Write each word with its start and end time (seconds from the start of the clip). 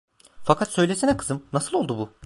Fakat 0.43 0.69
söylesene 0.71 1.17
kızım, 1.17 1.45
nasıl 1.53 1.77
oldu 1.77 1.97
bu? 1.97 2.13